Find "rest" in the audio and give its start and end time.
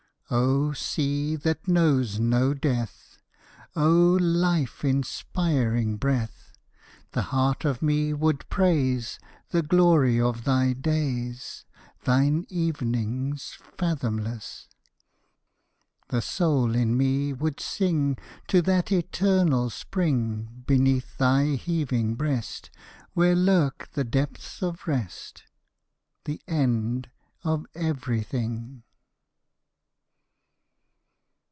24.87-25.43